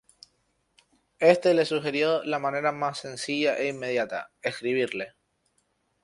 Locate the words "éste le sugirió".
1.19-2.23